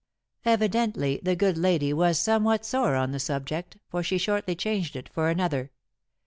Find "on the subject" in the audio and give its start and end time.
2.95-3.77